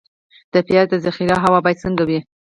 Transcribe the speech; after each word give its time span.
د 0.53 0.55
پیاز 0.67 0.87
د 0.91 0.95
ذخیرې 1.05 1.37
هوا 1.43 1.59
باید 1.63 1.81
څنګه 1.83 2.03
وي؟ 2.09 2.19